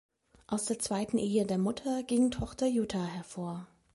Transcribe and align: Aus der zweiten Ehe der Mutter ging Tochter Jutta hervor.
Aus 0.47 0.65
der 0.65 0.79
zweiten 0.79 1.19
Ehe 1.19 1.45
der 1.45 1.59
Mutter 1.59 2.01
ging 2.01 2.31
Tochter 2.31 2.65
Jutta 2.65 3.03
hervor. 3.05 3.67